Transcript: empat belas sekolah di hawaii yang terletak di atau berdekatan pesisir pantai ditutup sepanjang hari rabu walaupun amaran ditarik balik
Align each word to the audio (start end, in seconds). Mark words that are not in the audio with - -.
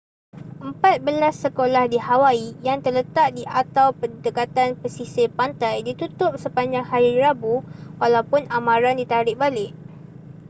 empat 0.69 0.97
belas 1.07 1.35
sekolah 1.45 1.83
di 1.93 1.99
hawaii 2.07 2.49
yang 2.67 2.79
terletak 2.85 3.27
di 3.37 3.43
atau 3.61 3.87
berdekatan 4.01 4.69
pesisir 4.81 5.29
pantai 5.39 5.75
ditutup 5.87 6.33
sepanjang 6.43 6.85
hari 6.91 7.11
rabu 7.23 7.55
walaupun 8.01 8.41
amaran 8.57 8.97
ditarik 9.01 9.35
balik 9.43 9.71